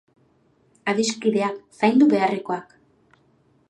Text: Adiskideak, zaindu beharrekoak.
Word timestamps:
Adiskideak, 0.93 1.61
zaindu 1.83 2.11
beharrekoak. 2.15 2.79